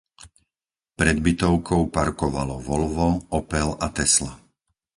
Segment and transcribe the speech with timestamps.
[0.99, 3.09] Pred bytovkou parkovalo Volvo,
[3.39, 4.33] Opel a Tesla.